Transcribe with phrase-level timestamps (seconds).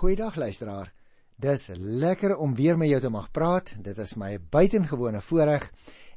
[0.00, 0.92] Goeiedag luisteraar.
[1.36, 3.74] Dis lekker om weer met jou te mag praat.
[3.84, 5.66] Dit is my buitengewone voorreg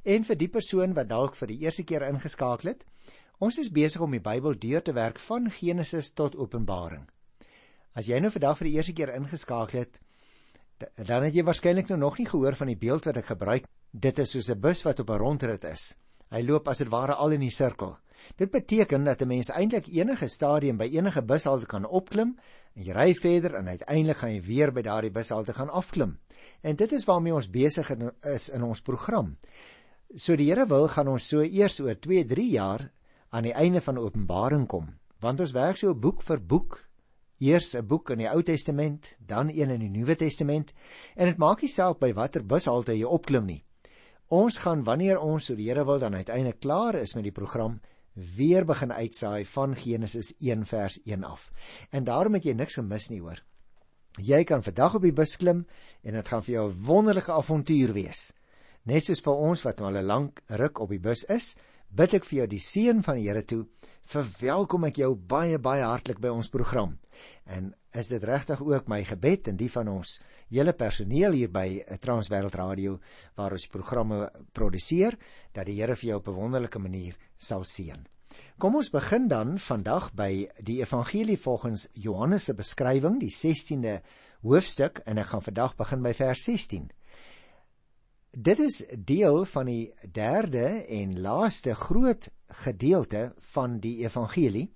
[0.07, 2.85] en vir die persoon wat dalk vir die eerste keer ingeskakel het.
[3.43, 7.03] Ons is besig om die Bybel deur te werk van Genesis tot Openbaring.
[7.91, 9.99] As jy nou vandag vir die eerste keer ingeskakel het,
[11.03, 13.67] dan het jy waarskynlik nou nog nie gehoor van die beeld wat ek gebruik.
[13.91, 15.97] Dit is soos 'n bus wat op 'n rondrit is.
[16.31, 17.97] Hy loop as dit ware al in die sirkel.
[18.35, 22.37] Dit beteken dat 'n mens eintlik enige stadium by enige bushalte kan opklim
[22.75, 26.17] en jy ry verder en uiteindelik gaan jy weer by daardie bushalte gaan afklim.
[26.61, 29.37] En dit is waarmee ons besig is in ons program.
[30.15, 32.91] So die Here wil gaan ons so eers oor 2, 3 jaar
[33.29, 36.89] aan die einde van Openbaring kom, want ons werk so boek vir boek.
[37.39, 40.73] Eers 'n boek in die Ou Testament, dan een in die Nuwe Testament,
[41.15, 43.63] en dit maak nie saak by watter bushalte jy opklim nie.
[44.29, 47.81] Ons gaan wanneer ons so die Here wil dan uiteindelik klaar is met die program
[48.13, 51.51] weer begin uitsaai van Genesis 1 vers 1 af.
[51.89, 53.41] En daarom het jy niks gemis nie hoor.
[54.21, 55.65] Jy kan vandag op die bus klim
[56.03, 58.33] en dit gaan vir jou 'n wonderlike avontuur wees.
[58.83, 61.55] Net soos vir ons wat al 'n lank ruk op die bus is,
[61.93, 63.63] bid ek vir jou die seën van die Here toe.
[64.09, 66.97] Verwelkom ek jou baie baie hartlik by ons program.
[67.45, 70.17] En is dit regtig ook my gebed en die van ons
[70.49, 72.97] hele personeel hier by Transwêreld Radio
[73.37, 75.17] waar ons programme produseer
[75.53, 78.07] dat die Here vir jou op 'n wonderlike manier sal seën.
[78.57, 84.01] Kom ons begin dan vandag by die evangelie volgens Johannes se beskrywing, die 16de
[84.41, 86.89] hoofstuk en ek gaan vandag begin by vers 16.
[88.33, 92.31] Dit is deel van die derde en laaste groot
[92.65, 94.71] gedeelte van die evangelie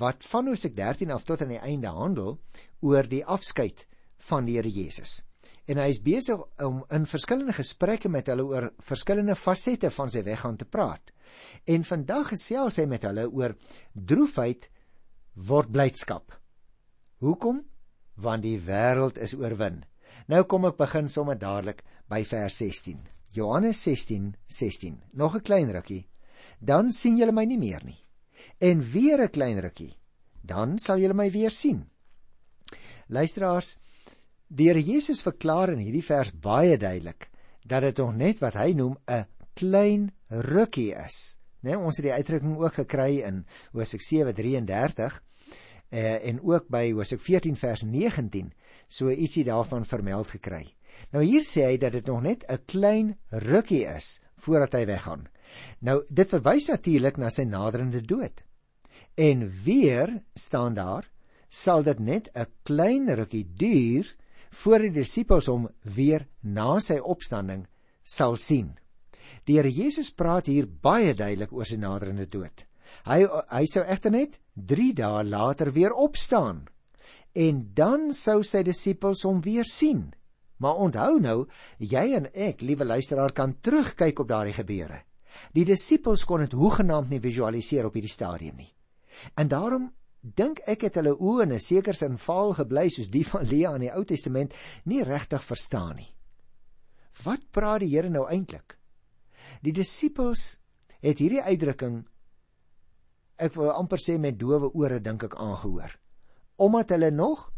[0.00, 2.40] wat van Hosea 13 af tot aan die einde handel
[2.82, 3.86] oor die afskeid
[4.18, 5.22] van die Here Jesus.
[5.70, 10.24] En hy is besig om in verskillende gesprekke met hulle oor verskillende fasette van sy
[10.26, 11.14] weggaan te praat.
[11.70, 13.54] En vandag gesels hy met hulle oor
[13.94, 14.66] droefheid
[15.34, 16.34] word blydskap.
[17.22, 17.62] Hoekom?
[18.18, 19.84] Want die wêreld is oorwin.
[20.26, 23.00] Nou kom ek begin sommer dadelik by vers 16.
[23.30, 24.34] Johannes 16:16.
[24.46, 25.02] 16.
[25.12, 26.08] Nog 'n klein rukkie.
[26.58, 28.00] Dan sien julle my nie meer nie.
[28.58, 29.96] En weer 'n klein rukkie.
[30.40, 31.88] Dan sal julle my weer sien.
[33.08, 33.78] Luisteraars,
[34.48, 37.30] die Here Jesus verklaar in hierdie vers baie duidelik
[37.66, 41.38] dat dit nog net wat hy noem 'n klein rukkie is.
[41.62, 45.22] Né, nee, ons het die uitdrukking ook gekry in Hosea 7:33
[45.90, 48.52] eh en ook by Hosea 14 vers 19
[48.86, 50.76] so ietsie daarvan vermeld gekry.
[51.12, 55.28] Nou hier sê hy dat dit nog net 'n klein rukkie is voordat hy weggaan.
[55.80, 58.42] Nou dit verwys natuurlik na sy naderende dood.
[59.14, 61.10] En weer staan daar
[61.48, 64.16] sal dit net 'n klein rukkie duur
[64.50, 67.66] voor die disippels hom weer na sy opstanding
[68.02, 68.78] sal sien.
[69.44, 72.66] Die Here Jesus praat hier baie duidelik oor sy naderende dood.
[73.06, 76.66] Hy hy sou egter net 3 dae later weer opstaan
[77.36, 80.14] en dan sou sy disippels hom weer sien.
[80.62, 81.36] Maar onthou nou,
[81.78, 85.02] jy en ek, liewe luisteraar, kan terugkyk op daardie gebeure.
[85.52, 88.72] Die disippels kon dit hoegenaamd nie visualiseer op hierdie stadium nie.
[89.36, 89.90] En daarom
[90.20, 93.74] dink ek het hulle oë in 'n sekere sin vaal gebly soos die van Lea
[93.74, 96.14] in die Ou Testament nie regtig verstaan nie.
[97.24, 98.78] Wat praat die Here nou eintlik?
[99.62, 100.58] Die disippels
[101.00, 102.04] het hierdie uitdrukking
[103.36, 105.92] ek wil amper sê met dowe ore dink ek aangehoor.
[106.56, 107.52] Omdat hulle nog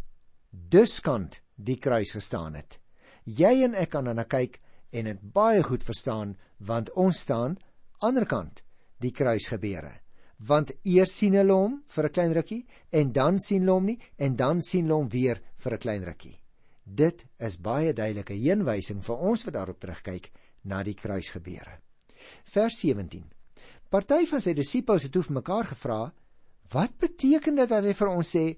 [0.50, 2.80] duskant die kruis gestaan het.
[3.28, 4.56] Jy en ek kan dan kyk
[4.96, 7.58] en dit baie goed verstaan want ons staan
[8.00, 8.62] aanderkant
[9.04, 9.92] die kruis gebeure.
[10.38, 13.98] Want eers sien hulle hom vir 'n klein rukkie en dan sien hulle hom nie
[14.16, 16.38] en dan sien hulle hom weer vir 'n klein rukkie.
[16.84, 20.30] Dit is baie duidelike heenwysing vir ons wat daarop terugkyk
[20.64, 21.80] na die kruis gebeure.
[22.44, 23.24] Vers 17.
[23.90, 26.12] Party van sy disippels het hoef mekaar gevra,
[26.72, 28.56] "Wat beteken dit dat hy vir ons sê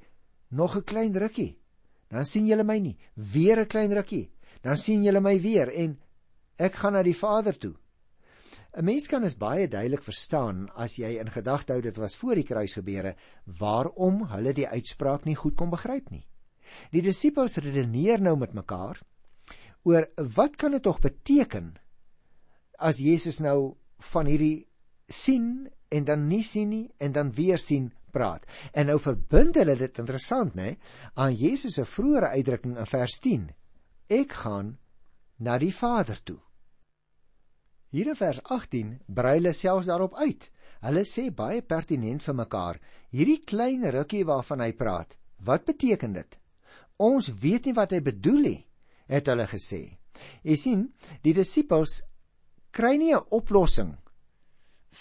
[0.50, 1.56] nog 'n klein rukkie?
[2.09, 4.30] Dan sien julle my nie, weer 'n klein rukkie.
[4.62, 5.98] Dan sien julle my weer en
[6.56, 7.75] ek gaan na die Vader toe."
[8.71, 12.38] 'n Mens kan dit baie duidelik verstaan as jy in gedagte hou dit was voor
[12.38, 13.16] die kruis gebeure,
[13.59, 16.26] waarom hulle die uitspraak nie goed kon begryp nie.
[16.94, 19.01] Die disippels redeneer nou met mekaar
[19.83, 21.72] oor wat kan dit tog beteken
[22.78, 23.77] as Jesus nou
[24.12, 24.68] van hierdie
[25.09, 28.47] sien en dan nie sien nie en dan weer sien praat.
[28.72, 30.77] En nou verbind hulle dit interessant nê
[31.15, 33.48] aan Jesus se vroeëre uitdrukking in vers 10.
[34.10, 34.74] Ek gaan
[35.39, 36.41] na die Vader toe.
[37.95, 40.48] Hier in vers 18 brei hulle selfs daarop uit.
[40.83, 42.78] Hulle sê baie pertinent vir mekaar,
[43.12, 45.16] hierdie klein rukkie waarvan hy praat,
[45.47, 46.39] wat beteken dit?
[46.98, 48.60] Ons weet nie wat hy bedoel nie,
[49.10, 49.83] het hulle gesê.
[50.42, 50.86] Jy sien,
[51.22, 52.01] die disippels
[52.72, 53.97] kry nie 'n oplossing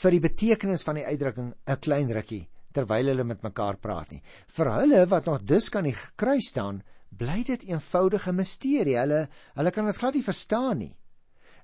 [0.01, 4.21] vir die betekenis van die uitdrukking 'n klein rukkie terwyl hulle met mekaar praat nie.
[4.47, 8.97] Vir hulle wat nog dus kan die kruis staan, bly dit eenvoudige misterie.
[8.99, 10.95] Hulle hulle kan dit glad nie verstaan nie.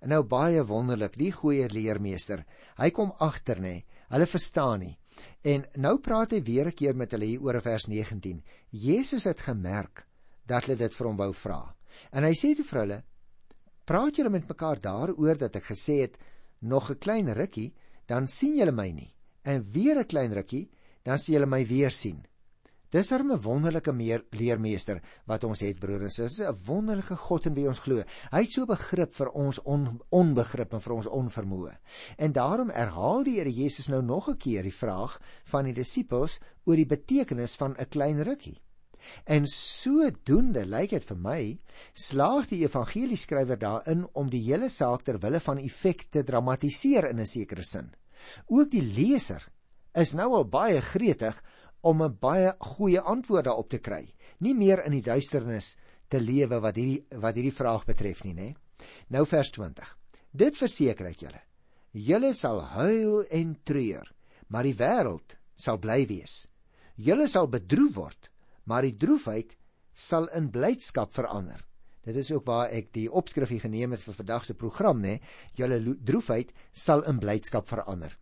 [0.02, 2.44] En nou baie wonderlik, die goeie leermeester,
[2.78, 3.80] hy kom agter nê.
[4.12, 4.94] Hulle verstaan nie.
[5.48, 8.44] En nou praat hy weer 'n keer met hulle hier oor vers 19.
[8.70, 10.06] Jesus het gemerk
[10.46, 11.76] dat hulle dit vir hom wou vra.
[12.12, 13.04] En hy sê toe vir hulle:
[13.86, 16.18] "Praat julle met mekaar daaroor dat ek gesê het
[16.60, 17.74] nog 'n klein rukkie,
[18.06, 19.14] dan sien julle my nie.
[19.44, 20.70] En weer 'n klein rukkie,
[21.04, 22.26] dan sien julle my weer sien."
[22.96, 27.54] Dis 'n wonderlike meer leermeester wat ons het broer en susters, 'n wonderlike God in
[27.54, 28.04] wie ons glo.
[28.32, 31.74] Hy het so begrip vir ons on, onbegrip en vir ons onvermoë.
[32.18, 36.40] En daarom herhaal die Here Jesus nou nog 'n keer die vraag van die disippels
[36.64, 38.62] oor die betekenis van 'n klein rukkie.
[39.26, 41.60] En sodoende lyk dit vir my
[41.94, 47.20] slaag die evangelieskrywer daarin om die hele saak ter wille van effek te dramatiseer in
[47.20, 47.92] 'n sekere sin.
[48.48, 49.52] Ook die leser
[49.94, 51.44] is nou al baie gretig
[51.86, 54.14] om 'n baie goeie antwoord daarop te kry.
[54.40, 55.76] Nie meer in die duisternis
[56.10, 58.56] te lewe wat hierdie wat hierdie vraag betref nie, nê?
[59.10, 59.98] Nou vers 20.
[60.32, 61.42] Dit verseker ek julle.
[61.94, 64.12] Julle sal huil en treur,
[64.48, 66.48] maar die wêreld sal bly wees.
[66.96, 68.30] Julle sal bedroef word,
[68.66, 69.56] maar die droefheid
[69.94, 71.66] sal in blydskap verander.
[72.04, 75.20] Dit is ook waar ek die opskrif hier geneem het vir vandag se program, nê?
[75.56, 78.18] Julle droefheid sal in blydskap verander.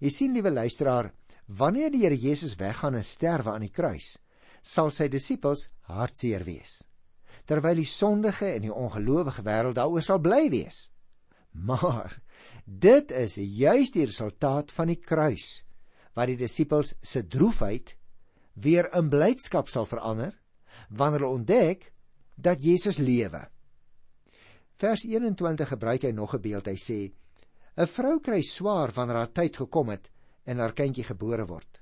[0.00, 1.12] Jy sien, liewe luisteraar,
[1.50, 4.14] Wanneer die Here Jesus weggaan en sterwe aan die kruis,
[4.62, 6.84] sal sy disippels hartseer wees.
[7.48, 10.90] Terwyl die sondige en die ongelowige wêreld daaroor sal bly wees.
[11.50, 12.20] Maar
[12.64, 15.64] dit is juis die resultaat van die kruis
[16.14, 17.96] wat die disippels se droefheid
[18.62, 20.36] weer in blydskap sal verander
[20.90, 21.88] wanneer hulle ontdek
[22.36, 23.42] dat Jesus lewe.
[24.78, 26.66] Vers 21 gebruik hy nog 'n beeld.
[26.66, 27.12] Hy sê:
[27.76, 30.10] 'n Vrou kry swaar wanneer haar tyd gekom het
[30.44, 31.80] en haar kindjie gebore word.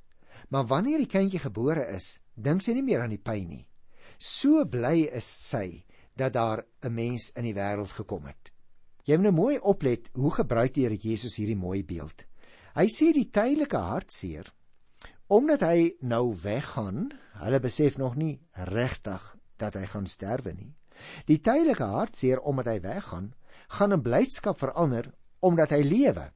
[0.48, 3.64] Maar wanneer die kindjie gebore is, dink sy nie meer aan die pyn nie.
[4.18, 5.84] So bly is sy
[6.18, 8.52] dat daar 'n mens in die wêreld gekom het.
[9.04, 12.26] Jy moet nou mooi oplet hoe gebruik die Here Jesus hierdie mooi beeld.
[12.74, 14.52] Hy sê die tydelike hartseer
[15.28, 17.10] omdat hy nou weggaan,
[17.42, 20.74] hulle besef nog nie regtig dat hy gaan sterwe nie.
[21.26, 23.34] Die tydelike hartseer omdat hy weggaan,
[23.68, 26.32] gaan in blydskap verander omdat hy lewe.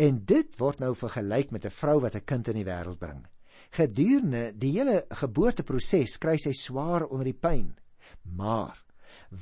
[0.00, 3.26] En dit word nou vergelyk met 'n vrou wat 'n kind in die wêreld bring.
[3.70, 7.76] Gedurende die hele geboorteproses kry sy swaar onder die pyn.
[8.36, 8.84] Maar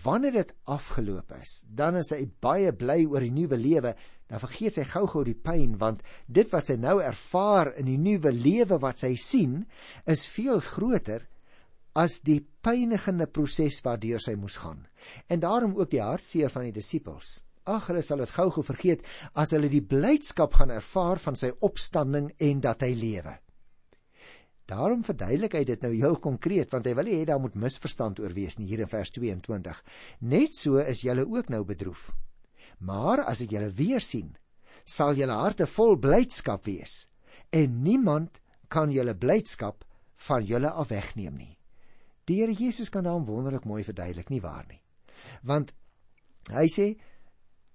[0.02, 3.94] wanneer dit afgeloop is, dan is sy baie bly oor die nuwe lewe.
[4.26, 8.32] Dan vergeet sy gou-gou die pyn want dit wat sy nou ervaar in die nuwe
[8.32, 9.66] lewe wat sy sien,
[10.06, 11.26] is veel groter
[11.98, 14.86] as die pynigende proses waardeur sy moes gaan.
[15.28, 17.40] En daarom ook die hartseer van die disippels.
[17.68, 19.04] Ag, hulle sal dit gou-gou vergeet
[19.38, 23.34] as hulle die blydskap gaan ervaar van sy opstanding en dat hy lewe.
[24.70, 28.32] Daarom verduidelik hy dit nou heel konkreet want hy wil hê daar moet misverstand oor
[28.36, 29.80] wees nie hier in vers 22.
[30.30, 32.10] Net so is julle ook nou bedroef.
[32.78, 34.30] Maar as ek julle weer sien,
[34.86, 37.08] sal julle harte vol blydskap wees
[37.52, 38.38] en niemand
[38.70, 39.84] kan julle blydskap
[40.28, 41.56] van julle af wegneem nie.
[42.30, 44.78] Die Here Jesus kan daarom wonderlik mooi verduidelik nie waar nie.
[45.42, 45.74] Want
[46.54, 46.92] hy sê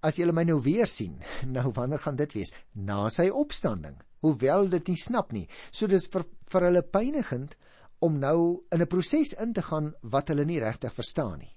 [0.02, 1.16] as julle my nou weer sien,
[1.56, 2.52] nou wanneer gaan dit wees?
[2.74, 3.96] Na sy opstanding.
[4.24, 5.46] Hoewel dit nie snap nie.
[5.70, 7.56] So dis vir vir hulle pynigend
[8.04, 11.56] om nou in 'n proses in te gaan wat hulle nie regtig verstaan nie.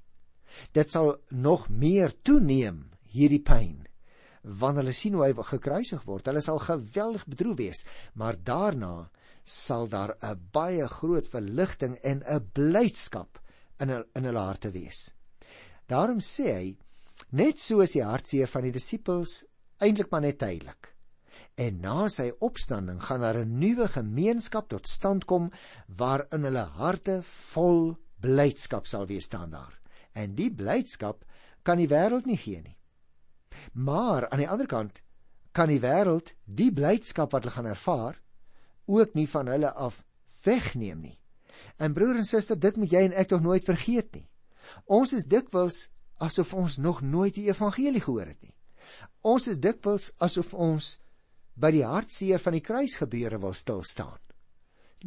[0.73, 3.85] Dit sal nog meer toeneem hierdie pyn
[4.43, 6.25] wanneer hulle sien hoe hy gekruisig word.
[6.25, 7.85] Hulle sal geweldig bedroef wees,
[8.15, 9.09] maar daarna
[9.43, 13.39] sal daar 'n baie groot verligting en 'n blydskap
[13.79, 15.13] in in hulle harte wees.
[15.87, 16.77] Daarom sê hy
[17.29, 19.43] Net so is die hartseer van die disippels
[19.85, 20.95] eintlik maar net tydelik.
[21.61, 25.51] En na sy opstanding gaan daar 'n nuwe gemeenskap tot stand kom
[25.87, 29.79] waarin hulle harte vol blydskap sal wees staan daar.
[30.15, 31.23] En die blydskap
[31.63, 32.77] kan die wêreld nie gee nie.
[33.73, 35.03] Maar aan die ander kant
[35.51, 38.21] kan die wêreld die blydskap wat hulle gaan ervaar
[38.85, 40.03] ook nie van hulle af
[40.43, 41.19] wegneem nie.
[41.77, 44.29] En broer en suster, dit moet jy en ek tog nooit vergeet nie.
[44.85, 48.55] Ons is dikwels asof ons nog nooit die evangelie gehoor het nie.
[49.21, 50.97] Ons is dikwels asof ons
[51.59, 54.19] by die hartseer van die kruisgebeure wil stil staan.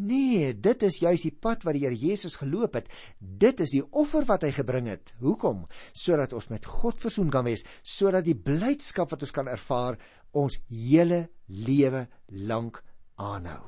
[0.00, 2.86] Nee, dit is juis die pad wat die Here Jesus geloop het.
[3.18, 5.12] Dit is die offer wat hy gebring het.
[5.20, 5.66] Hoekom?
[5.92, 9.98] Sodat ons met God versoen kan wees, sodat die blydskap wat ons kan ervaar
[10.32, 12.06] ons hele lewe
[12.48, 12.80] lank
[13.20, 13.66] aanhou.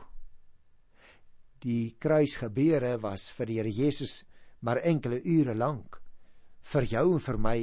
[1.60, 4.22] Die kruisgebeure was vir die Here Jesus
[4.64, 6.00] maar enkele ure lank
[6.72, 7.58] vir jou en vir my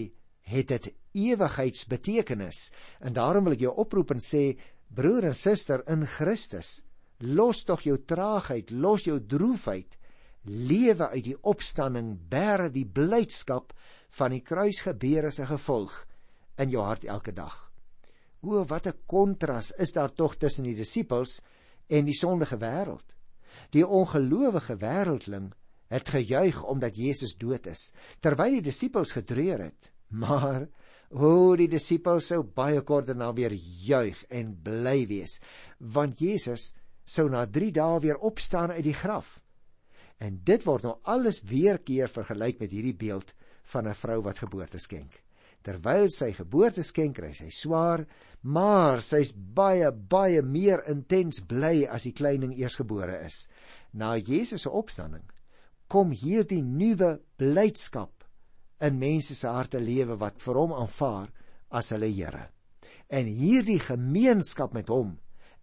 [0.52, 2.72] het dit ewigheidsbetekenis.
[3.02, 4.56] En daarom wil ek jou oproep en sê
[4.92, 6.82] broer en suster in Christus,
[7.22, 9.98] Los tog jou traagheid, los jou droefheid.
[10.50, 13.76] Lewe uit die opstanding, bære die blydskap
[14.18, 15.94] van die kruisgebeure se gevolg
[16.58, 17.54] in jou hart elke dag.
[18.42, 21.42] O, wat 'n kontras is daar tog tussen die disippels
[21.88, 23.16] en die sondige wêreld.
[23.70, 25.54] Die ongelowige wêreldling
[25.92, 27.92] het gejuig omdat Jesus dood is,
[28.24, 29.92] terwyl die disippels gedreur het.
[30.12, 30.68] Maar
[31.12, 35.40] o, die disippels sou baie kort daarna weer juig en bly wees,
[35.80, 36.72] want Jesus
[37.04, 39.40] sou na 3 dae weer opstaan uit die graf.
[40.22, 43.34] En dit word nou alles weer keer vergelyk met hierdie beeld
[43.74, 45.20] van 'n vrou wat geboorte skenk.
[45.62, 48.06] Terwyl sy geboorte skenk, kry sy swaar,
[48.42, 53.50] maar sy's baie baie meer intens bly as die kleining eersgebore is.
[53.94, 55.24] Na Jesus se opstanding
[55.92, 58.24] kom hierdie nuwe blydskap
[58.86, 61.28] in mense se harte lewe wat vir hom aanvaar
[61.78, 62.48] as hulle Here.
[63.12, 65.18] En hierdie gemeenskap met hom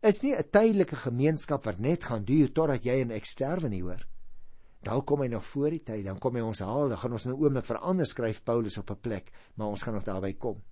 [0.04, 3.82] is nie 'n tydelike gemeenskap wat net gaan duur totdat jy en ek sterwe nie
[3.82, 4.04] hoor.
[4.82, 7.24] Dan kom hy nog voor die tyd, dan kom hy ons haal, dan gaan ons
[7.24, 10.62] nou oomblik verander skryf Paulus op 'n plek, maar ons gaan nog daarby kom.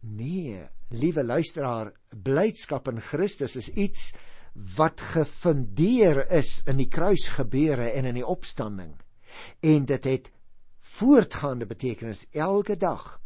[0.00, 1.92] Nee, liewe luisteraar,
[2.22, 4.14] blydskap in Christus is iets
[4.54, 8.94] wat gefundeer is in die kruisgebeure en in die opstanding.
[9.60, 10.30] En dit het
[10.78, 13.20] voortgaande betekenis elke dag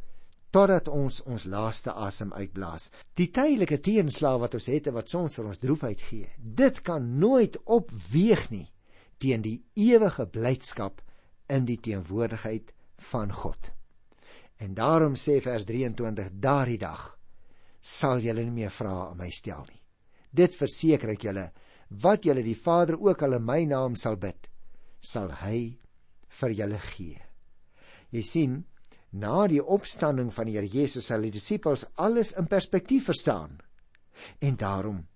[0.51, 2.89] totdat ons ons laaste asem uitblaas.
[3.21, 7.05] Die tydelike teenslag wat ons het en wat soms vir ons droefheid gee, dit kan
[7.21, 8.67] nooit opweeg nie
[9.21, 11.03] teen die ewige blydskap
[11.53, 12.73] in die teenwoordigheid
[13.11, 13.73] van God.
[14.59, 17.19] En daarom sê vers 23: Daardie dag
[17.81, 19.78] sal julle nie meer vra aan my stel nie.
[20.31, 21.49] Dit verseker ek julle,
[22.03, 24.49] wat julle die Vader ook al in my naam sal bid,
[25.01, 25.79] sal hy
[26.41, 27.21] vir julle gee.
[28.13, 28.59] Jy sien,
[29.13, 33.61] na die opstanding van die Here Jesus sal die disippels alles in perspektief verstaan.
[34.41, 35.07] En daarom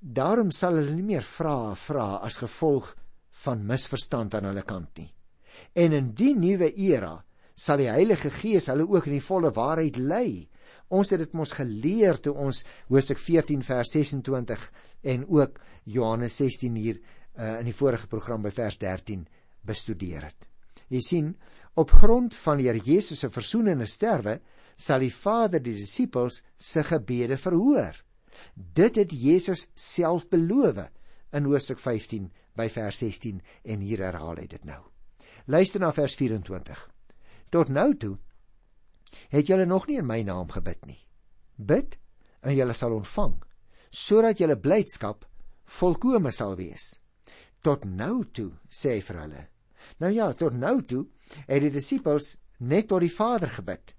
[0.00, 2.94] daarom sal hulle nie meer vra vra as gevolg
[3.42, 5.10] van misverstand aan hulle kant nie.
[5.76, 7.18] En in die nuwe era
[7.54, 10.48] sal die Heilige Gees hulle ook in die volle waarheid lei.
[10.90, 14.64] Ons het dit mos geleer toe ons Hoofstuk 14 vers 26
[15.14, 19.22] en ook Johannes 16 hier uh, in die vorige program by vers 13
[19.66, 20.48] bestudeer het.
[20.90, 21.34] Jy sien,
[21.78, 24.40] op grond van die Here Jesus se versoenende sterwe
[24.80, 27.94] sal die Vader die disippels se gebede verhoor.
[28.54, 30.88] Dit het Jesus self beloof
[31.36, 34.80] in Hoofstuk 15 by vers 16 en hier herhaal hy dit nou.
[35.46, 36.80] Luister na vers 24.
[37.50, 38.16] Tot nou toe
[39.30, 41.00] het julle nog nie in my naam gebid nie.
[41.56, 41.96] Bid
[42.42, 43.38] en julle sal ontvang
[43.90, 45.24] sodat julle blydskap
[45.66, 47.00] volkome sal wees.
[47.62, 49.48] Tot nou toe sê hy vir hulle
[49.98, 51.06] Nou ja, tot nou toe
[51.46, 53.94] het die disippels net tot die Vader gebid.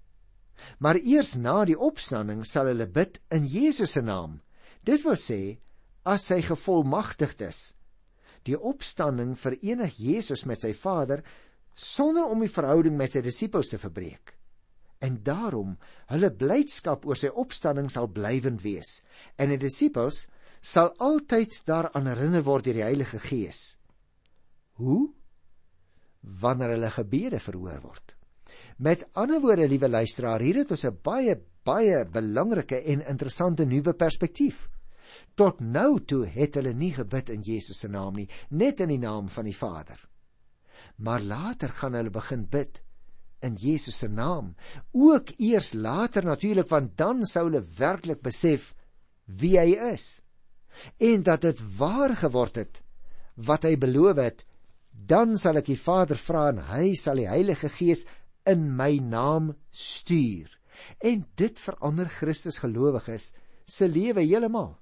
[0.78, 4.40] Maar eers na die opstanding sal hulle bid in Jesus se naam.
[4.82, 5.58] Dit wil sê
[6.06, 7.62] as hy gevolmagtigd is.
[8.46, 11.22] Die opstanding verenig Jesus met sy Vader
[11.74, 14.34] sonder om die verhouding met sy disippels te verbreek.
[15.02, 15.74] En daarom
[16.12, 19.00] hulle blydskap oor sy opstanding sal blywend wees
[19.36, 20.28] en die disippels
[20.62, 23.80] sal altyd daaraan herinner word deur die Heilige Gees.
[24.78, 25.10] Hoe?
[26.22, 28.14] wanneer hulle gebede verhoor word.
[28.78, 33.94] Met ander woorde, liewe luisteraar, hier het ons 'n baie baie belangrike en interessante nuwe
[33.94, 34.68] perspektief.
[35.34, 38.98] Tot nou toe het hulle nie gebid in Jesus se naam nie, net in die
[38.98, 40.08] naam van die Vader.
[40.96, 42.82] Maar later gaan hulle begin bid
[43.42, 44.54] in Jesus se naam,
[44.92, 48.72] ook eers later natuurlik want dan sou hulle werklik besef
[49.26, 50.20] wie hy is
[50.98, 52.80] en dat dit waar geword het
[53.36, 54.44] wat hy beloof het
[54.92, 58.04] dan sal ek die Vader vra en hy sal die Heilige Gees
[58.48, 60.50] in my naam stuur.
[61.00, 63.32] En dit verander Christus gelowiges
[63.66, 64.74] se lewe heeltemal.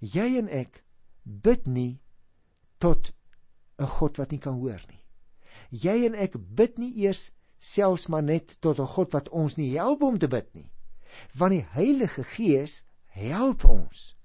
[0.00, 0.82] Jy en ek
[1.24, 2.00] bid nie
[2.80, 3.12] tot
[3.78, 5.02] 'n God wat nie kan hoor nie.
[5.70, 9.76] Jy en ek bid nie eers selfs maar net tot 'n God wat ons nie
[9.76, 10.70] help om te bid nie.
[11.34, 14.16] Want die Heilige Gees help ons.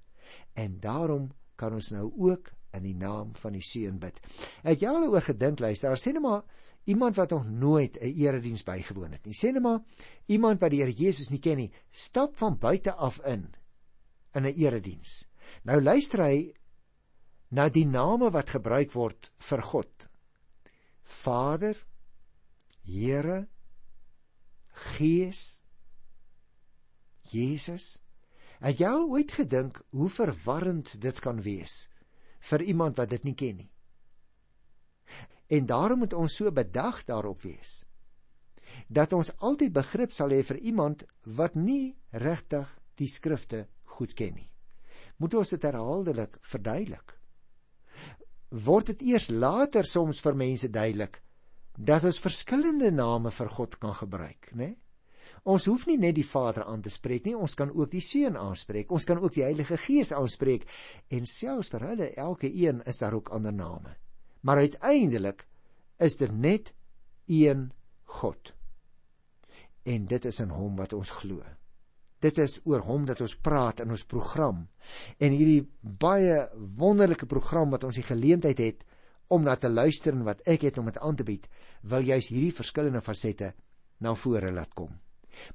[0.54, 4.20] En daarom kan ons nou ook in die naam van die seun bid.
[4.63, 6.44] Het jy al oor gedink luister, sê net maar
[6.86, 9.34] iemand wat nog nooit 'n erediens bygewoon het nie.
[9.34, 9.82] Sê net maar
[10.25, 13.54] iemand wat die Here Jesus nie ken nie, stap van buite af in
[14.34, 15.28] in 'n erediens.
[15.63, 16.54] Nou luister hy
[17.50, 20.10] na die name wat gebruik word vir God.
[21.04, 21.78] Vader,
[22.84, 23.48] Here,
[24.74, 25.62] Gees,
[27.32, 27.98] Jesus.
[28.63, 31.88] Het jy al ooit gedink hoe verwarrend dit kan wees?
[32.44, 33.70] vir iemand wat dit nie ken nie.
[35.54, 37.84] En daarom moet ons so bedag daarop wees
[38.90, 41.04] dat ons altyd begrip sal hê vir iemand
[41.38, 44.50] wat nie regtig die skrifte goed ken nie.
[45.22, 47.13] moet ons dit herhaaldelik verduidelik.
[48.50, 51.22] Word dit eers later soms vir mense duidelik
[51.77, 54.58] dat ons verskillende name vir God kan gebruik, né?
[54.58, 54.77] Nee?
[55.44, 58.38] Ons hoef nie net die Vader aan te spreek nie, ons kan ook die Seun
[58.39, 58.92] aanspreek.
[58.96, 60.63] Ons kan ook die Heilige Gees aanspreek
[61.12, 63.98] en selfs vir hulle elke een is daar ook ander name.
[64.48, 65.44] Maar uiteindelik
[66.00, 66.72] is dit net
[67.27, 67.72] een
[68.22, 68.53] God.
[69.84, 71.44] En dit is in hom wat ons glo.
[72.24, 74.63] Dit is oor hom dat ons praat in ons program.
[75.20, 78.88] En hierdie baie wonderlike program wat ons die geleentheid het
[79.27, 81.48] om na te luister en wat ek het om dit aan te bied,
[81.82, 83.53] wil juis hierdie verskillende fasette
[84.00, 84.92] na vore laat kom.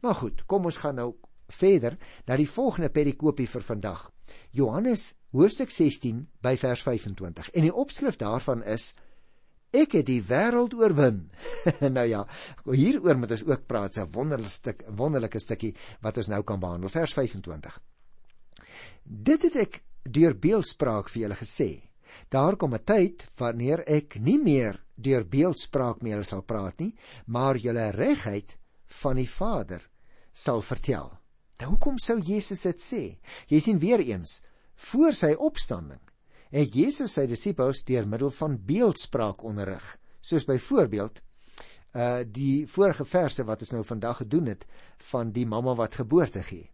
[0.03, 1.13] Maar goed, kom ons gaan nou
[1.49, 1.97] verder
[2.27, 4.09] na die volgende perikopie vir vandag.
[4.53, 7.53] Johannes hoofstuk 16 by vers 25.
[7.55, 8.95] En die opskrif daarvan is
[9.69, 11.27] Ek het die wêreld oorwin.
[11.97, 12.23] nou ja,
[12.73, 16.89] hieroor moet ons ook praat, 'n wonderlike stuk, wonderlike stukkie wat ons nou kan behandel.
[16.89, 17.77] Vers 25.
[19.05, 21.88] Dit het ek deur beeldspraak vir julle gesê.
[22.29, 26.95] Daar kom 'n tyd wanneer ek nie meer deur beeldspraak met julle sal praat nie,
[27.27, 28.57] maar julle regheid
[28.87, 29.89] van die Vader
[30.33, 31.19] sal vertel.
[31.59, 33.19] Nou hoekom sou Jesus dit sê?
[33.49, 34.43] Jy sien weer eens,
[34.75, 36.01] voor sy opstanding
[36.51, 41.21] het Jesus sy disippels deur middel van beeldspraak onderrig, soos byvoorbeeld
[41.97, 44.67] uh die vorige verse wat ons nou vandag gedoen het
[45.11, 46.71] van die mamma wat geboorte gee.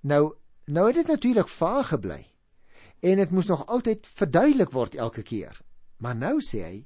[0.00, 0.34] Nou
[0.66, 2.24] nou het dit natuurlik vaag gebly
[3.00, 5.60] en dit moes nog altyd verduidelik word elke keer.
[5.98, 6.78] Maar nou sê hy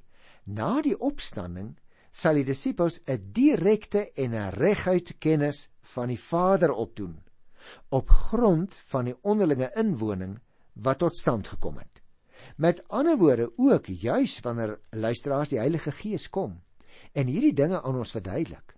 [0.45, 1.73] na die opstanding
[2.13, 7.23] sal die disippels 'n direkte en 'n reguit kennis van die Vader opdoen
[7.89, 10.39] op grond van die onderlinge inwoning
[10.73, 12.01] wat tot stand gekom het.
[12.57, 16.61] Met ander woorde ook juis wanneer luisteraars die Heilige Gees kom
[17.11, 18.75] en hierdie dinge aan ons verduidelik,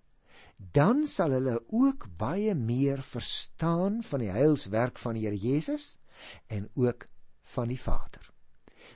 [0.56, 5.98] dan sal hulle ook baie meer verstaan van die heilswerk van die Here Jesus
[6.46, 7.08] en ook
[7.54, 8.30] van die Vader.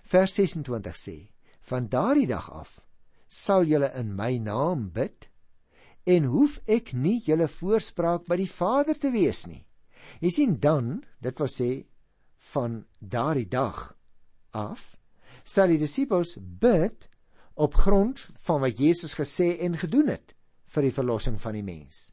[0.03, 1.17] Vers 26 sê:
[1.71, 2.79] Van daardie dag af
[3.31, 5.29] sal julle in my naam bid
[6.11, 9.63] en hoef ek nie julle voorspraak by die Vader te wees nie.
[10.19, 11.71] Jy sien dan, dit wil sê
[12.51, 13.93] van daardie dag
[14.57, 14.97] af
[15.45, 17.07] sal die disippels bid
[17.61, 20.35] op grond van wat Jesus gesê en gedoen het
[20.71, 22.11] vir die verlossing van die mens.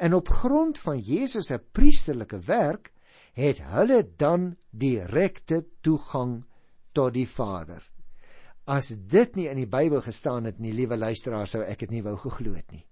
[0.00, 2.92] En op grond van Jesus se priesterlike werk
[3.38, 6.42] het hulle dan direkte toegang
[6.92, 7.82] tot die Vader.
[8.68, 12.04] As dit nie in die Bybel gestaan het nie, liewe luisteraars, sou ek dit nie
[12.04, 12.84] wou geglo het nie.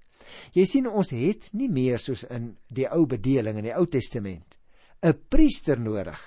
[0.54, 4.58] Jy sien ons het nie meer soos in die ou bedeling in die Ou Testament
[5.02, 6.18] 'n priester nodig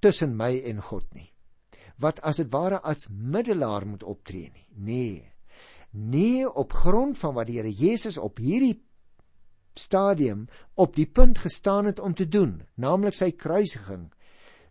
[0.00, 1.30] tussen my en God nie.
[1.98, 4.66] Wat as dit ware as middelaar moet optree nie.
[4.76, 5.32] Nee.
[5.92, 8.83] Nee op grond van wat die Here Jesus op hierdie
[9.74, 14.10] stadium op die punt gestaan het om te doen, naamlik sy kruisiging,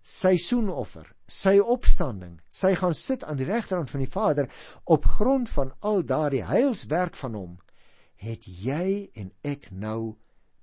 [0.01, 4.49] sy soenoffer, sy opstanding, sy gaan sit aan die regterhand van die Vader
[4.83, 7.53] op grond van al daardie heilswerk van hom,
[8.19, 10.15] het jy en ek nou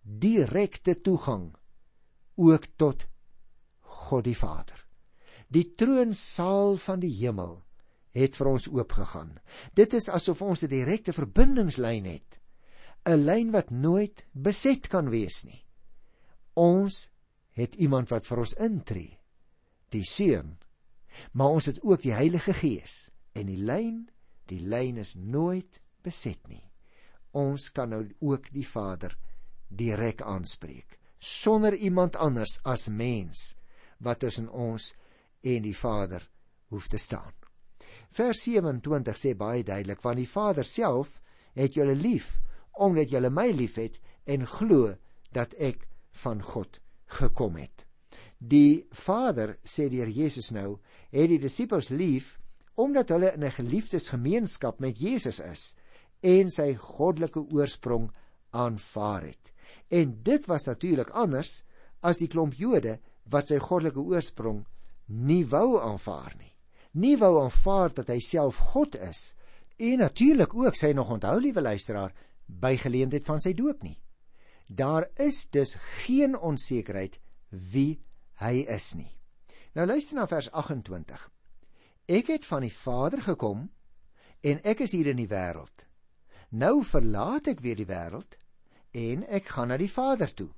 [0.02, 1.50] direkte toegang
[2.40, 3.06] ook tot
[3.80, 4.76] God die Vader.
[5.50, 7.58] Die troonsaal van die hemel
[8.16, 9.36] het vir ons oopgegaan.
[9.74, 12.39] Dit is asof ons 'n direkte verbindingslyn het.
[13.06, 15.64] 'n Lyn wat nooit beset kan wees nie.
[16.54, 17.10] Ons
[17.56, 19.18] het iemand wat vir ons intree
[19.90, 20.58] die seun.
[21.32, 24.08] Maar ons het ook die Heilige Gees en die lyn,
[24.46, 26.62] die lyn is nooit beset nie.
[27.36, 29.16] Ons kan nou ook die Vader
[29.68, 33.54] direk aanspreek sonder iemand anders as mens
[34.00, 34.94] wat tussen ons
[35.44, 36.24] en die Vader
[36.72, 37.34] hoef te staan.
[38.10, 41.20] Vers 27 sê baie duidelik want die Vader self
[41.54, 42.38] het julle lief
[42.72, 44.94] omdat julle my liefhet en glo
[45.32, 45.86] dat ek
[46.22, 47.86] van God gekom het.
[48.38, 50.78] Die Vader sê deur Jesus nou,
[51.12, 52.38] het die disippels lief
[52.80, 55.76] omdat hulle in 'n geliefdesgemeenskap met Jesus is
[56.22, 58.10] en sy goddelike oorsprong
[58.50, 59.52] aanvaar het.
[59.88, 61.64] En dit was natuurlik anders
[62.00, 64.64] as die klomp Jode wat sy goddelike oorsprong
[65.06, 66.54] nie wou aanvaar nie.
[66.92, 69.34] Nie wou aanvaar dat hy self God is
[69.76, 72.12] en natuurlik ook sy nog onthou liewe luisteraar
[72.60, 73.98] by geleentheid van sy doop nie.
[74.66, 78.00] Daar is dus geen onsekerheid wie
[78.42, 79.10] hy is nie.
[79.74, 81.30] Nou luister na vers 28.
[82.10, 83.68] Ek het van die Vader gekom
[84.42, 85.86] en ek is hier in die wêreld.
[86.50, 88.34] Nou verlaat ek weer die wêreld
[88.96, 90.50] en ek gaan na die Vader toe.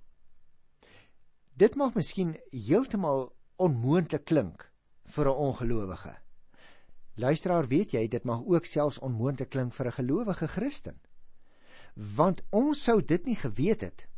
[1.52, 3.28] Dit mag miskien heeltemal
[3.60, 4.64] onmoontlik klink
[5.04, 6.16] vir 'n ongelowige.
[7.14, 11.00] Luisteraar, weet jy, dit mag ook selfs onmoontlik klink vir 'n gelowige Christen.
[11.94, 14.08] Want ons sou dit nie geweet het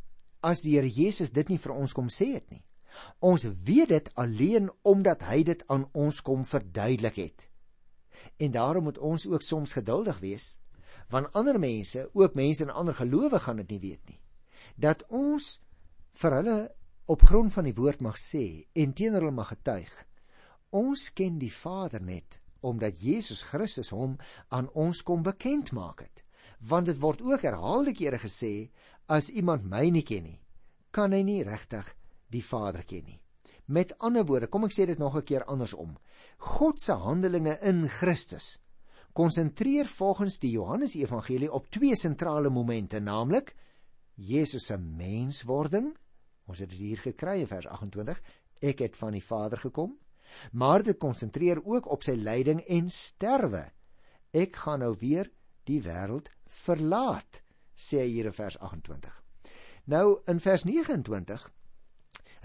[0.45, 2.65] as die Here Jesus dit nie vir ons kom sê het nie
[3.19, 7.47] Ons weet dit alleen omdat hy dit aan ons kom verduidelik het.
[8.37, 10.47] En daarom moet ons ook soms geduldig wees,
[11.09, 14.19] want ander mense, ook mense in ander gelowe gaan dit nie weet nie.
[14.75, 15.59] Dat ons
[16.21, 16.57] vir hulle
[17.05, 19.91] op grond van die woord mag sê en teenoor hulle mag getuig.
[20.75, 24.15] Ons ken die Vader net omdat Jesus Christus hom
[24.49, 26.24] aan ons kom bekend maak het.
[26.65, 28.69] Want dit word ook herhaalde kere gesê
[29.11, 30.39] as iemand my nie ken nie,
[30.91, 31.87] kan hy nie regtig
[32.33, 33.19] die Vader ken nie.
[33.67, 35.97] Met ander woorde, kom ek sê dit nog 'n keer andersom.
[36.37, 38.61] God se handelinge in Christus
[39.13, 43.55] konsentreer volgens die Johannes Evangelie op twee sentrale momente, naamlik
[44.15, 45.95] Jesus se menswording.
[46.47, 48.21] Ons het dit hier gekry in vers 28.
[48.61, 49.97] Ek het van die Vader gekom
[50.51, 53.65] maar dit konsentreer ook op sy lyding en sterwe.
[54.35, 55.29] Ek gaan nou weer
[55.69, 57.41] die wêreld verlaat,
[57.75, 59.11] sê hy hier in vers 28.
[59.91, 61.49] Nou in vers 29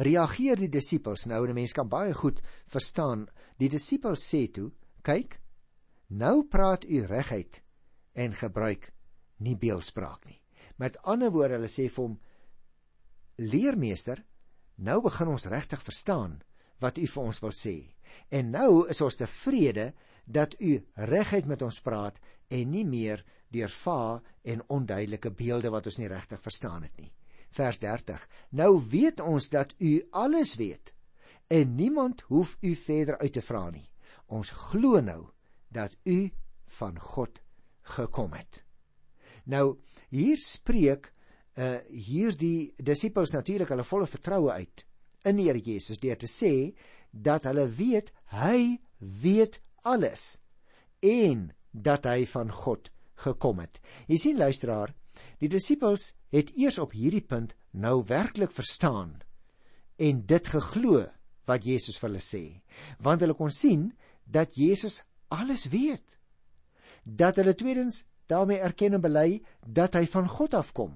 [0.01, 1.27] reageer die disippels.
[1.27, 3.29] Nou 'n mens kan baie goed verstaan.
[3.59, 5.41] Die disippels sê toe: "Kyk,
[6.09, 7.63] nou praat u reguit
[8.13, 8.93] en gebruik
[9.39, 10.43] nie beeldspraak nie."
[10.77, 12.21] Met ander woorde, hulle sê vir hom:
[13.37, 14.25] "Leermeester,
[14.77, 16.43] nou begin ons regtig verstaan
[16.81, 17.77] wat u vir ons wil sê.
[18.29, 19.93] En nou is ons tevrede
[20.33, 25.87] dat u reguit met ons praat en nie meer deur va en onduidelike beelde wat
[25.91, 27.11] ons nie regtig verstaan het nie.
[27.51, 28.27] Vers 30.
[28.55, 30.95] Nou weet ons dat u alles weet
[31.51, 33.89] en niemand hoef u verder uit te vra nie.
[34.27, 35.25] Ons glo nou
[35.69, 36.31] dat u
[36.79, 37.41] van God
[37.97, 38.63] gekom het.
[39.45, 41.11] Nou hier spreek
[41.59, 44.85] uh hierdie disippels natuurlik hulle volle vertroue uit
[45.27, 46.71] in die Here Jesus deur te sê
[47.11, 50.41] dat hulle weet hy weet alles
[51.05, 52.91] en dat hy van God
[53.25, 53.81] gekom het.
[54.09, 54.93] Jy sien luisteraar,
[55.41, 59.19] die disippels het eers op hierdie punt nou werklik verstaan
[60.01, 61.05] en dit geglo
[61.49, 62.45] wat Jesus vir hulle sê,
[63.03, 63.91] want hulle kon sien
[64.25, 66.17] dat Jesus alles weet.
[67.05, 70.95] Dat hulle tweedens daarmee erken en bely dat hy van God afkom.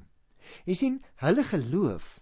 [0.69, 2.19] Jy sien, hulle geloof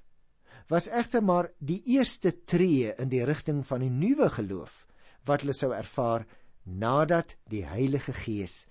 [0.71, 4.85] was egter maar die eerste tree in die rigting van die nuwe geloof
[5.29, 6.25] wat hulle sou ervaar
[6.63, 8.67] nadat die Heilige Gees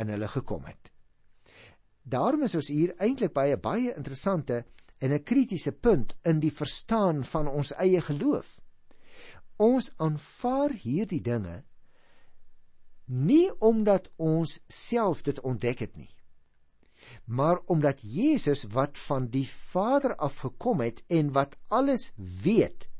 [0.00, 0.92] in hulle gekom het.
[2.02, 4.64] Daarom is ons hier eintlik by 'n baie interessante
[4.98, 8.60] en 'n kritiese punt in die verstaan van ons eie geloof.
[9.56, 11.64] Ons aanvaar hierdie dinge
[13.06, 16.16] nie omdat ons self dit ontdek het nie
[17.24, 22.90] maar omdat Jesus wat van die Vader af gekom het en wat alles weet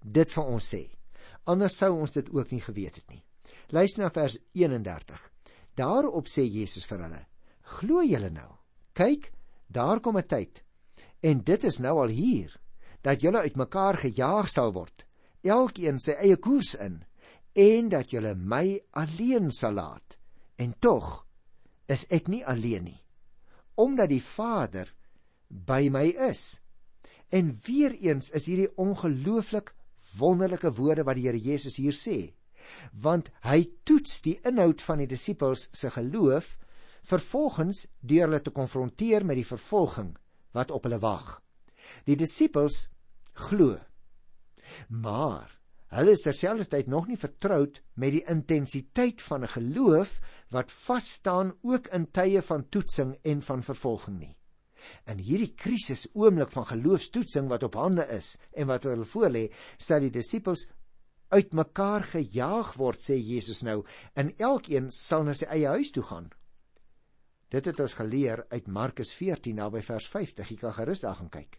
[0.00, 0.82] dit vir ons sê.
[1.44, 3.22] Anders sou ons dit ook nie geweet het nie.
[3.72, 5.22] Luister na vers 31.
[5.74, 7.22] Daarop sê Jesus vir hulle:
[7.78, 8.50] "Glo julle nou?
[8.92, 9.32] Kyk,
[9.66, 10.62] daar kom 'n tyd
[11.22, 12.60] en dit is nou al hier
[13.00, 15.06] dat julle uitmekaar gejaag sal word,
[15.42, 17.04] elkeen sy eie koers in,
[17.54, 20.18] en dat julle my alleen sal laat.
[20.58, 21.26] En tog
[21.86, 23.02] is ek nie alleen nie
[23.74, 24.88] omdat die Vader
[25.48, 26.60] by my is.
[27.32, 29.72] En weer eens is hierdie ongelooflik
[30.18, 32.34] wonderlike woorde wat die Here Jesus hier sê.
[32.92, 36.56] Want hy toets die inhoud van die disippels se geloof
[37.02, 40.12] vervolgens deur hulle te konfronteer met die vervolging
[40.56, 41.40] wat op hulle wag.
[42.06, 42.86] Die disippels
[43.48, 43.78] glo.
[44.88, 45.50] Maar
[45.92, 50.20] hulle is terselfdertyd nog nie vertroud met die intensiteit van 'n geloof
[50.50, 54.36] wat vas staan ook in tye van toetsing en van vervolging nie.
[55.06, 60.00] In hierdie krisis oomblik van geloofstoetsing wat op hande is en wat hulle voorlê, sal
[60.00, 60.66] die disippels
[61.32, 63.82] uitmekaar gejaag word, sê Jesus nou,
[64.18, 66.30] en elkeen sal na sy eie huis toe gaan.
[67.52, 70.54] Dit het ons geleer uit Markus 14 naby vers 50.
[70.54, 71.58] Jy kan gerus daar gaan kyk.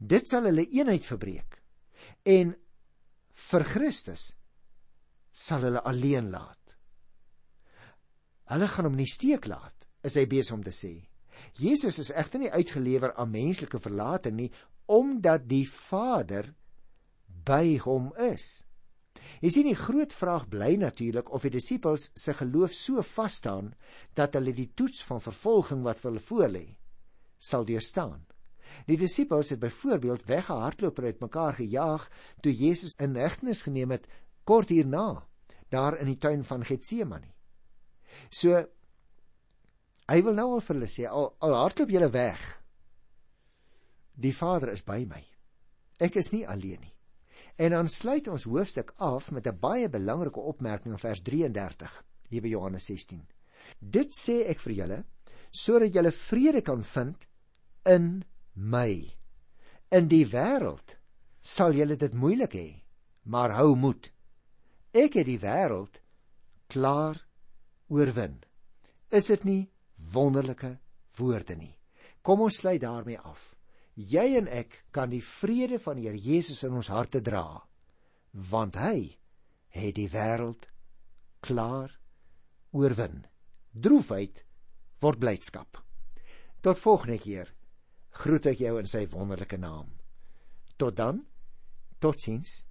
[0.00, 1.58] Dit sal hulle eenheid verbreek.
[2.24, 2.54] En
[3.48, 4.30] vir Christus
[5.32, 6.76] sal hulle alleen laat.
[8.48, 10.94] Hulle gaan hom nie steek laat, is hy besig om te sê.
[11.60, 14.48] Jesus is egter nie uitgelewer aan menslike verlating nie,
[14.88, 16.48] omdat die Vader
[17.44, 18.64] by hom is.
[19.40, 23.72] Jy sien die groot vraag bly natuurlik of die disippels se geloof so vas staan
[24.18, 26.66] dat hulle die toets van vervolging wat hulle voorlê
[27.38, 28.24] sal deurstaan.
[28.86, 32.08] Die disippels het byvoorbeeld weggehardloop en uitmekaar gejaag
[32.42, 34.08] toe Jesus in hegtenis geneem het
[34.44, 35.24] kort hierna
[35.68, 37.32] daar in die tuin van Getsemane.
[38.30, 38.58] So
[40.08, 42.44] hy wil nou al vir hulle sê al, al hardloop julle weg.
[44.18, 45.22] Die Vader is by my.
[46.02, 46.97] Ek is nie alleen nie.
[47.58, 52.42] En dan sluit ons hoofstuk af met 'n baie belangrike opmerking in vers 33 hier
[52.42, 53.26] by Johannes 16.
[53.78, 55.04] Dit sê ek vir julle
[55.50, 57.28] sodat julle vrede kan vind
[57.84, 59.16] in my.
[59.90, 60.98] In die wêreld
[61.40, 62.82] sal julle dit moeilik hê,
[63.22, 64.12] maar hou moed.
[64.92, 66.02] Ek het die wêreld
[66.66, 67.26] klaar
[67.88, 68.44] oorwin.
[69.10, 70.78] Is dit nie wonderlike
[71.16, 71.78] woorde nie?
[72.22, 73.57] Kom ons sluit daarmee af.
[73.98, 77.64] Jy en ek kan die vrede van die Here Jesus in ons harte dra,
[78.30, 79.18] want hy
[79.74, 80.68] het die wêreld
[81.42, 81.96] klaar
[82.70, 83.24] oorwin.
[83.74, 84.44] Droefheid
[85.02, 85.82] word blydskap.
[86.62, 87.50] Tot volgende keer.
[88.22, 89.90] Groet ek jou in sy wonderlike naam.
[90.78, 91.24] Tot dan.
[91.98, 92.67] Totsiens.